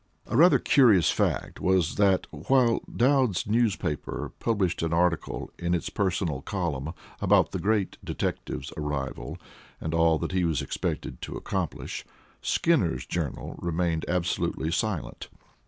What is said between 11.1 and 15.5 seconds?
to accomplish, Skinner's journal remained absolutely silent.